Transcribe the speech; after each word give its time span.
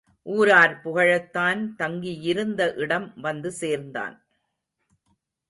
ஊரார் 0.25 0.73
புகழத்தான் 0.83 1.75
தங்கியிருந்த 1.75 2.73
இடம் 2.73 3.13
வந்து 3.21 3.51
சேர்ந்தான். 3.51 4.17